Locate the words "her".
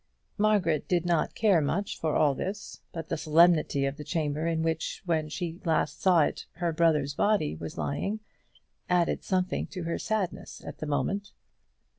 6.53-6.73, 9.83-9.99